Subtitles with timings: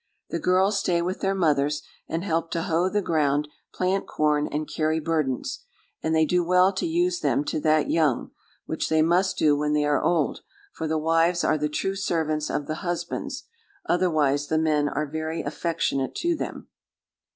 [0.31, 4.67] The girls stay with their mothers, and help to hoe the ground, plant corn, and
[4.67, 5.63] carry burdens:
[6.01, 8.31] and they do well to use them to that young,
[8.65, 10.39] which they must do when they are old;
[10.73, 13.43] for the wives are the true servants of the husbands,
[13.87, 16.67] otherwise the men are very affectionate to them.